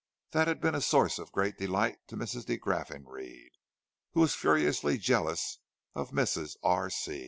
That 0.31 0.47
had 0.47 0.59
been 0.59 0.73
a 0.73 0.81
source 0.81 1.19
of 1.19 1.31
great 1.31 1.59
delight 1.59 1.99
to 2.07 2.17
Mrs. 2.17 2.45
de 2.45 2.57
Graffenried, 2.57 3.51
who 4.13 4.21
was 4.21 4.33
furiously 4.33 4.97
jealous 4.97 5.59
of 5.93 6.09
"Mrs. 6.09 6.57
R. 6.63 6.89